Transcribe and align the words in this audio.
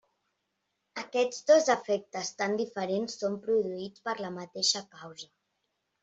Aquests 0.99 1.41
dos 1.51 1.67
efectes 1.73 2.31
tan 2.39 2.55
diferents 2.61 3.17
són 3.23 3.35
produïts 3.43 4.05
per 4.09 4.15
la 4.27 4.31
mateixa 4.39 4.83
causa. 4.95 5.29